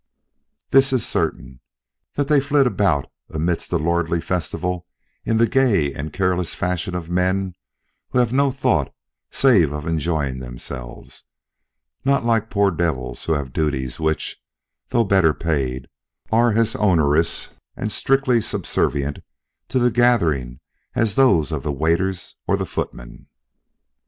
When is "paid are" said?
15.35-16.51